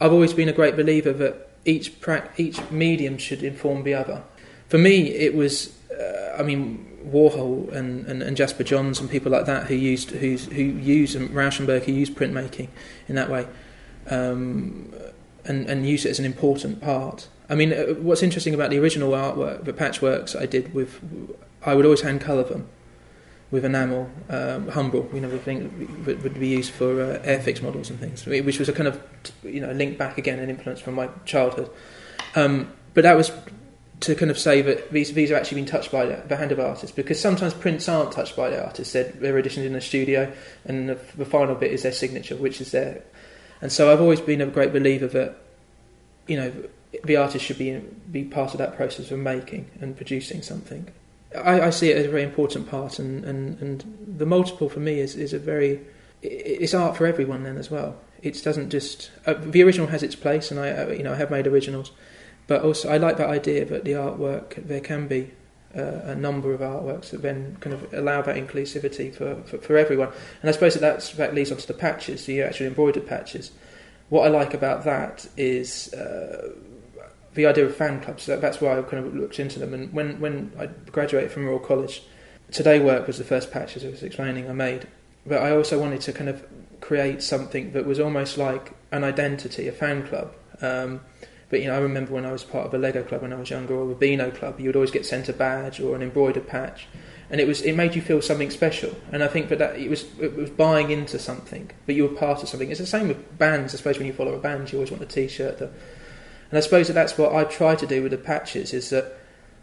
I've 0.00 0.12
always 0.12 0.34
been 0.34 0.48
a 0.48 0.52
great 0.52 0.76
believer 0.76 1.12
that 1.14 1.48
each 1.66 2.00
pra- 2.00 2.30
each 2.36 2.58
medium 2.70 3.18
should 3.18 3.42
inform 3.42 3.82
the 3.82 3.94
other. 3.94 4.22
For 4.68 4.78
me, 4.78 5.08
it 5.10 5.34
was, 5.34 5.76
uh, 5.90 6.36
I 6.38 6.42
mean, 6.42 6.86
Warhol 7.06 7.72
and, 7.72 8.06
and, 8.06 8.22
and, 8.22 8.36
Jasper 8.36 8.64
Johns 8.64 8.98
and 8.98 9.08
people 9.08 9.30
like 9.30 9.46
that 9.46 9.66
who 9.68 9.74
used 9.74 10.10
who 10.10 10.36
who 10.36 10.62
use 10.62 11.14
and 11.14 11.30
Rauschenberg 11.30 11.84
who 11.84 11.92
used 11.92 12.16
printmaking 12.16 12.68
in 13.08 13.14
that 13.14 13.30
way, 13.30 13.46
um, 14.08 14.92
and 15.44 15.68
and 15.68 15.86
use 15.86 16.04
it 16.04 16.10
as 16.10 16.18
an 16.18 16.24
important 16.24 16.80
part. 16.80 17.28
I 17.48 17.54
mean, 17.54 17.72
uh, 17.72 17.94
what's 18.00 18.22
interesting 18.22 18.54
about 18.54 18.70
the 18.70 18.78
original 18.78 19.12
artwork, 19.12 19.64
the 19.64 19.72
patchworks 19.72 20.34
I 20.34 20.46
did 20.46 20.74
with, 20.74 21.00
I 21.64 21.74
would 21.74 21.84
always 21.84 22.00
hand 22.00 22.20
colour 22.20 22.42
them 22.42 22.68
with 23.50 23.64
enamel, 23.64 24.10
um, 24.28 24.64
you 24.66 25.20
know, 25.20 25.30
the 25.30 25.38
thing 25.38 26.04
that 26.04 26.22
would 26.22 26.38
be 26.38 26.48
used 26.48 26.72
for 26.72 27.00
uh, 27.00 27.18
Airfix 27.20 27.62
models 27.62 27.90
and 27.90 27.98
things, 28.00 28.26
which 28.26 28.58
was 28.58 28.68
a 28.68 28.72
kind 28.72 28.88
of, 28.88 29.00
you 29.44 29.60
know, 29.60 29.70
link 29.72 29.96
back 29.96 30.18
again, 30.18 30.40
and 30.40 30.50
influence 30.50 30.80
from 30.80 30.94
my 30.94 31.08
childhood. 31.24 31.70
Um, 32.34 32.72
but 32.94 33.02
that 33.02 33.16
was 33.16 33.30
to 34.00 34.14
kind 34.14 34.30
of 34.30 34.38
say 34.38 34.62
that 34.62 34.90
these 34.90 35.12
these 35.14 35.30
are 35.30 35.36
actually 35.36 35.62
been 35.62 35.70
touched 35.70 35.90
by 35.90 36.06
the, 36.06 36.22
the 36.28 36.36
hand 36.36 36.52
of 36.52 36.60
artists 36.60 36.94
because 36.94 37.20
sometimes 37.20 37.54
prints 37.54 37.88
aren't 37.88 38.12
touched 38.12 38.36
by 38.36 38.50
the 38.50 38.62
artist. 38.62 38.92
They're, 38.92 39.04
they're 39.04 39.38
in 39.38 39.74
a 39.74 39.80
studio, 39.80 40.32
and 40.64 40.88
the, 40.88 40.98
the 41.16 41.24
final 41.24 41.54
bit 41.54 41.72
is 41.72 41.82
their 41.82 41.92
signature, 41.92 42.36
which 42.36 42.60
is 42.60 42.72
there. 42.72 43.02
And 43.62 43.72
so 43.72 43.92
I've 43.92 44.00
always 44.00 44.20
been 44.20 44.42
a 44.42 44.46
great 44.46 44.72
believer 44.72 45.06
that, 45.06 45.36
you 46.26 46.36
know, 46.36 46.52
the 47.04 47.16
artist 47.16 47.44
should 47.44 47.58
be 47.58 47.80
be 48.10 48.24
part 48.24 48.52
of 48.52 48.58
that 48.58 48.76
process 48.76 49.10
of 49.10 49.18
making 49.18 49.70
and 49.80 49.96
producing 49.96 50.42
something. 50.42 50.88
I, 51.44 51.66
I 51.66 51.70
see 51.70 51.90
it 51.90 51.96
as 51.96 52.06
a 52.06 52.10
very 52.10 52.22
important 52.22 52.68
part, 52.68 52.98
and, 52.98 53.24
and, 53.24 53.60
and 53.60 54.16
the 54.18 54.26
multiple 54.26 54.68
for 54.68 54.80
me 54.80 55.00
is, 55.00 55.14
is 55.16 55.32
a 55.32 55.38
very 55.38 55.80
it's 56.22 56.74
art 56.74 56.96
for 56.96 57.06
everyone 57.06 57.44
then 57.44 57.56
as 57.56 57.70
well. 57.70 57.96
It 58.22 58.42
doesn't 58.42 58.70
just 58.70 59.10
uh, 59.26 59.34
the 59.34 59.62
original 59.62 59.88
has 59.88 60.02
its 60.02 60.16
place, 60.16 60.50
and 60.50 60.58
I 60.58 60.70
uh, 60.70 60.88
you 60.88 61.02
know 61.02 61.12
I 61.12 61.16
have 61.16 61.30
made 61.30 61.46
originals, 61.46 61.92
but 62.46 62.62
also 62.62 62.88
I 62.88 62.96
like 62.96 63.16
that 63.18 63.28
idea 63.28 63.64
that 63.66 63.84
the 63.84 63.92
artwork 63.92 64.66
there 64.66 64.80
can 64.80 65.06
be 65.06 65.32
uh, 65.76 66.00
a 66.04 66.14
number 66.14 66.54
of 66.54 66.60
artworks 66.60 67.10
that 67.10 67.22
then 67.22 67.56
kind 67.60 67.74
of 67.74 67.92
allow 67.92 68.22
that 68.22 68.36
inclusivity 68.36 69.14
for, 69.14 69.42
for, 69.42 69.58
for 69.58 69.76
everyone. 69.76 70.08
And 70.40 70.48
I 70.48 70.52
suppose 70.52 70.74
that 70.74 70.80
that's, 70.80 71.12
that 71.12 71.34
leads 71.34 71.52
on 71.52 71.58
to 71.58 71.66
the 71.66 71.74
patches, 71.74 72.24
the 72.24 72.42
actual 72.42 72.66
embroidered 72.66 73.06
patches. 73.06 73.50
What 74.08 74.24
I 74.24 74.28
like 74.28 74.54
about 74.54 74.84
that 74.84 75.28
is 75.36 75.92
uh, 75.92 76.52
the 77.36 77.46
idea 77.46 77.64
of 77.64 77.76
fan 77.76 78.00
clubs. 78.00 78.26
That, 78.26 78.40
that's 78.40 78.60
why 78.60 78.78
I 78.78 78.82
kind 78.82 79.06
of 79.06 79.14
looked 79.14 79.38
into 79.38 79.60
them. 79.60 79.72
And 79.72 79.92
when, 79.92 80.18
when 80.20 80.52
I 80.58 80.66
graduated 80.90 81.30
from 81.30 81.46
Royal 81.46 81.60
College, 81.60 82.02
Today 82.50 82.80
Work 82.80 83.06
was 83.06 83.18
the 83.18 83.24
first 83.24 83.52
patch, 83.52 83.76
as 83.76 83.84
I 83.84 83.88
was 83.88 84.02
explaining, 84.02 84.50
I 84.50 84.52
made. 84.52 84.88
But 85.24 85.42
I 85.42 85.52
also 85.52 85.78
wanted 85.78 86.00
to 86.02 86.12
kind 86.12 86.28
of 86.28 86.44
create 86.80 87.22
something 87.22 87.72
that 87.72 87.86
was 87.86 88.00
almost 88.00 88.38
like 88.38 88.72
an 88.92 89.04
identity, 89.04 89.68
a 89.68 89.72
fan 89.72 90.06
club. 90.06 90.34
Um, 90.60 91.00
but 91.48 91.60
you 91.60 91.66
know, 91.66 91.74
I 91.74 91.78
remember 91.78 92.12
when 92.12 92.26
I 92.26 92.32
was 92.32 92.42
part 92.42 92.66
of 92.66 92.74
a 92.74 92.78
Lego 92.78 93.02
club 93.02 93.22
when 93.22 93.32
I 93.32 93.36
was 93.36 93.50
younger, 93.50 93.74
or 93.74 93.90
a 93.90 93.94
Beano 93.94 94.30
club, 94.30 94.58
you 94.58 94.66
would 94.66 94.76
always 94.76 94.90
get 94.90 95.06
sent 95.06 95.28
a 95.28 95.32
badge 95.32 95.80
or 95.80 95.94
an 95.94 96.02
embroidered 96.02 96.48
patch, 96.48 96.88
and 97.30 97.40
it 97.40 97.46
was 97.46 97.62
it 97.62 97.74
made 97.74 97.94
you 97.94 98.02
feel 98.02 98.20
something 98.20 98.50
special. 98.50 98.96
And 99.12 99.22
I 99.22 99.28
think 99.28 99.48
that, 99.50 99.58
that 99.58 99.76
it 99.78 99.88
was 99.88 100.06
it 100.20 100.34
was 100.34 100.50
buying 100.50 100.90
into 100.90 101.18
something, 101.18 101.70
but 101.86 101.94
you 101.94 102.02
were 102.04 102.14
part 102.14 102.42
of 102.42 102.48
something. 102.48 102.70
It's 102.70 102.80
the 102.80 102.86
same 102.86 103.08
with 103.08 103.38
bands. 103.38 103.74
I 103.74 103.76
suppose 103.76 103.98
when 103.98 104.06
you 104.06 104.12
follow 104.12 104.34
a 104.34 104.40
band, 104.40 104.72
you 104.72 104.78
always 104.78 104.90
want 104.90 105.04
a 105.04 105.06
T-shirt, 105.06 105.58
the 105.58 105.70
and 106.50 106.58
I 106.58 106.60
suppose 106.60 106.86
that 106.88 106.94
that's 106.94 107.18
what 107.18 107.34
I 107.34 107.44
try 107.44 107.74
to 107.74 107.86
do 107.86 108.02
with 108.02 108.12
the 108.12 108.18
patches 108.18 108.72
is 108.72 108.90
that 108.90 109.18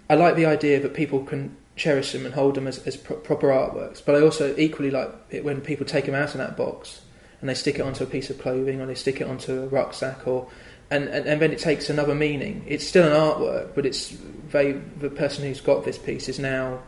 I 0.09 0.15
like 0.15 0.35
the 0.35 0.45
idea 0.45 0.79
that 0.79 0.93
people 0.93 1.23
can 1.23 1.55
cherish 1.75 2.11
them 2.11 2.25
and 2.25 2.35
hold 2.35 2.55
them 2.55 2.67
as, 2.67 2.79
as 2.85 2.97
pro- 2.97 3.17
proper 3.17 3.47
artworks, 3.47 4.03
but 4.05 4.15
I 4.15 4.21
also 4.21 4.55
equally 4.57 4.91
like 4.91 5.09
it 5.29 5.43
when 5.43 5.61
people 5.61 5.85
take 5.85 6.05
them 6.05 6.15
out 6.15 6.31
of 6.31 6.37
that 6.37 6.57
box 6.57 7.01
and 7.41 7.49
they 7.49 7.53
stick 7.53 7.75
it 7.75 7.81
onto 7.81 8.03
a 8.03 8.07
piece 8.07 8.29
of 8.29 8.39
clothing 8.39 8.81
or 8.81 8.85
they 8.85 8.95
stick 8.95 9.21
it 9.21 9.27
onto 9.27 9.63
a 9.63 9.67
rucksack 9.67 10.27
or 10.27 10.49
and, 10.91 11.05
and, 11.05 11.25
and 11.25 11.41
then 11.41 11.51
it 11.51 11.59
takes 11.59 11.89
another 11.89 12.13
meaning. 12.13 12.63
It's 12.67 12.85
still 12.85 13.05
an 13.05 13.13
artwork, 13.13 13.73
but 13.73 13.85
it's 13.85 14.15
they, 14.51 14.73
the 14.73 15.09
person 15.09 15.45
who's 15.45 15.61
got 15.61 15.85
this 15.85 15.97
piece 15.97 16.29
is 16.29 16.37
now 16.37 16.79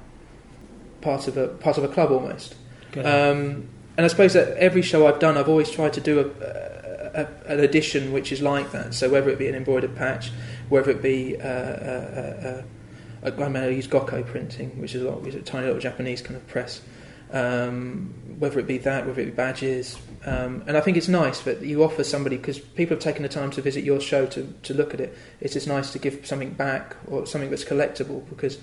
part 1.02 1.28
of 1.28 1.38
a 1.38 1.48
part 1.48 1.78
of 1.78 1.84
a 1.84 1.88
club 1.88 2.12
almost. 2.12 2.56
Um, 2.98 3.70
and 3.98 4.06
I 4.06 4.08
suppose 4.08 4.34
that 4.34 4.58
every 4.58 4.82
show 4.82 5.08
I've 5.08 5.20
done, 5.20 5.38
I've 5.38 5.50
always 5.50 5.72
tried 5.72 5.94
to 5.94 6.02
do 6.02 6.20
a, 6.20 6.85
a, 7.16 7.28
an 7.48 7.60
edition 7.60 8.12
which 8.12 8.32
is 8.32 8.42
like 8.42 8.72
that. 8.72 8.94
So 8.94 9.10
whether 9.10 9.30
it 9.30 9.40
be 9.40 9.48
an 9.48 9.56
embroidered 9.56 9.96
patch, 9.96 10.32
whether 10.70 10.92
it 10.92 11.02
be 11.02 11.38
uh, 11.40 11.48
uh, 11.48 12.42
uh, 12.44 12.48
uh 12.48 12.64
I 13.26 13.50
mean, 13.50 13.74
use 13.74 13.88
Gocco 13.88 14.22
printing, 14.22 14.80
which 14.80 14.94
is 14.94 15.02
a, 15.02 15.10
lot, 15.10 15.26
is 15.26 15.34
a 15.34 15.42
tiny 15.42 15.66
little 15.66 15.82
Japanese 15.82 16.22
kind 16.22 16.36
of 16.36 16.46
press. 16.48 16.82
Um, 17.32 18.14
whether 18.38 18.60
it 18.60 18.68
be 18.68 18.78
that, 18.80 19.08
whether 19.08 19.22
it 19.22 19.26
be 19.26 19.32
badges, 19.32 19.98
um, 20.26 20.64
and 20.68 20.78
I 20.78 20.82
think 20.82 20.98
it's 20.98 21.08
nice 21.08 21.42
that 21.42 21.62
you 21.62 21.84
offer 21.84 22.04
somebody 22.04 22.38
because 22.38 22.60
people 22.60 22.96
have 22.96 23.04
taken 23.04 23.24
the 23.24 23.30
time 23.30 23.52
to 23.52 23.62
visit 23.62 23.84
your 23.84 24.00
show 24.00 24.26
to, 24.28 24.54
to 24.64 24.74
look 24.74 24.94
at 24.94 25.00
it. 25.00 25.18
It's 25.40 25.54
just 25.54 25.68
nice 25.68 25.92
to 25.94 26.00
give 26.00 26.26
something 26.26 26.54
back 26.54 26.96
or 27.08 27.26
something 27.26 27.50
that's 27.50 27.64
collectible 27.64 28.28
because 28.30 28.60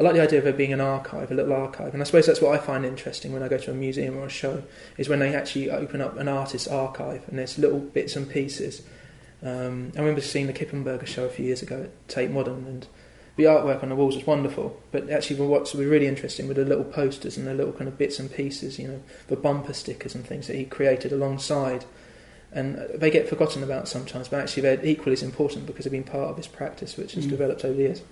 I 0.00 0.02
like 0.02 0.14
the 0.14 0.22
idea 0.22 0.38
of 0.38 0.44
there 0.44 0.54
being 0.54 0.72
an 0.72 0.80
archive, 0.80 1.30
a 1.30 1.34
little 1.34 1.52
archive, 1.52 1.92
and 1.92 2.02
I 2.02 2.06
suppose 2.06 2.24
that's 2.24 2.40
what 2.40 2.58
I 2.58 2.58
find 2.58 2.86
interesting 2.86 3.34
when 3.34 3.42
I 3.42 3.48
go 3.48 3.58
to 3.58 3.70
a 3.70 3.74
museum 3.74 4.16
or 4.16 4.24
a 4.24 4.30
show 4.30 4.62
is 4.96 5.10
when 5.10 5.18
they 5.18 5.34
actually 5.34 5.70
open 5.70 6.00
up 6.00 6.16
an 6.16 6.26
artist's 6.26 6.66
archive 6.66 7.28
and 7.28 7.38
there's 7.38 7.58
little 7.58 7.80
bits 7.80 8.16
and 8.16 8.28
pieces. 8.28 8.80
Um, 9.42 9.92
I 9.94 9.98
remember 9.98 10.22
seeing 10.22 10.46
the 10.46 10.54
Kippenberger 10.54 11.06
show 11.06 11.26
a 11.26 11.28
few 11.28 11.44
years 11.44 11.60
ago 11.60 11.82
at 11.82 12.08
Tate 12.08 12.30
Modern, 12.30 12.64
and 12.66 12.86
the 13.36 13.44
artwork 13.44 13.82
on 13.82 13.90
the 13.90 13.94
walls 13.94 14.16
was 14.16 14.26
wonderful. 14.26 14.80
But 14.90 15.10
actually, 15.10 15.46
what's 15.46 15.74
really 15.74 16.06
interesting 16.06 16.48
were 16.48 16.54
the 16.54 16.64
little 16.64 16.84
posters 16.84 17.36
and 17.36 17.46
the 17.46 17.52
little 17.52 17.74
kind 17.74 17.86
of 17.86 17.98
bits 17.98 18.18
and 18.18 18.32
pieces, 18.32 18.78
you 18.78 18.88
know, 18.88 19.02
the 19.28 19.36
bumper 19.36 19.74
stickers 19.74 20.14
and 20.14 20.26
things 20.26 20.46
that 20.46 20.56
he 20.56 20.64
created 20.64 21.12
alongside. 21.12 21.84
And 22.52 22.78
they 22.94 23.10
get 23.10 23.28
forgotten 23.28 23.62
about 23.62 23.86
sometimes, 23.86 24.28
but 24.28 24.40
actually 24.40 24.62
they're 24.62 24.84
equally 24.84 25.12
as 25.12 25.22
important 25.22 25.66
because 25.66 25.84
they've 25.84 25.92
been 25.92 26.04
part 26.04 26.30
of 26.30 26.38
his 26.38 26.48
practice 26.48 26.96
which 26.96 27.12
has 27.12 27.26
mm. 27.26 27.30
developed 27.30 27.66
over 27.66 27.74
the 27.74 27.82
years. 27.82 28.02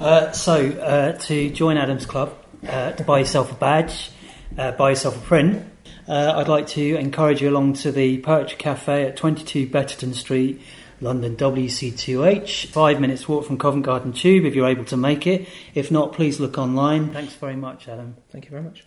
Uh, 0.00 0.32
so, 0.32 0.70
uh, 0.70 1.12
to 1.12 1.50
join 1.50 1.76
Adam's 1.76 2.06
Club, 2.06 2.36
uh, 2.66 2.92
to 2.92 3.04
buy 3.04 3.20
yourself 3.20 3.52
a 3.52 3.54
badge, 3.54 4.10
uh, 4.58 4.72
buy 4.72 4.90
yourself 4.90 5.16
a 5.16 5.20
print, 5.20 5.64
uh, 6.06 6.34
I'd 6.36 6.48
like 6.48 6.66
to 6.68 6.96
encourage 6.96 7.40
you 7.40 7.48
along 7.48 7.74
to 7.74 7.92
the 7.92 8.18
Poetry 8.18 8.58
Cafe 8.58 9.06
at 9.06 9.16
22 9.16 9.68
Betterton 9.68 10.12
Street, 10.14 10.60
London 11.00 11.36
WC2H. 11.36 12.66
Five 12.66 13.00
minutes 13.00 13.28
walk 13.28 13.46
from 13.46 13.58
Covent 13.58 13.84
Garden 13.84 14.12
Tube 14.12 14.44
if 14.44 14.54
you're 14.54 14.68
able 14.68 14.84
to 14.86 14.96
make 14.96 15.26
it. 15.26 15.48
If 15.74 15.90
not, 15.90 16.12
please 16.12 16.40
look 16.40 16.58
online. 16.58 17.12
Thanks 17.12 17.34
very 17.34 17.56
much, 17.56 17.88
Adam. 17.88 18.16
Thank 18.30 18.44
you 18.44 18.50
very 18.50 18.62
much. 18.62 18.84